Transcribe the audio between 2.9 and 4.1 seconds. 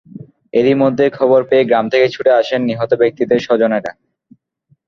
ব্যক্তিদের স্বজনেরা।